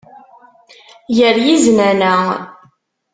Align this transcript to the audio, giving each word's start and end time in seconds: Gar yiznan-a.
Gar 1.17 1.37
yiznan-a. 1.45 2.15